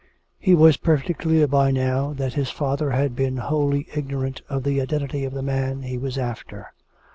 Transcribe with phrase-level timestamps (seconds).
[0.39, 4.81] He was perfectly clear by now that his father had been wholly ignorant of the
[4.81, 6.73] identity of the man he was after.